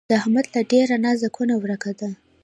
د 0.09 0.11
احمد 0.21 0.45
له 0.53 0.61
ډېره 0.71 0.95
نازه 1.05 1.27
کونه 1.35 1.55
ورکه 1.63 1.91
ده 1.99 2.09